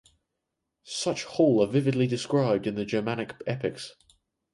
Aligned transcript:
Such 0.83 1.25
hall 1.25 1.63
are 1.63 1.71
vividly 1.71 2.07
described 2.07 2.65
in 2.65 2.73
the 2.73 2.85
Germanic 2.85 3.35
epics. 3.45 3.93